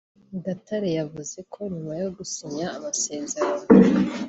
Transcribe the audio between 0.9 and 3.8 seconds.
yavuze ko nyuma yo gusinyana amasezerano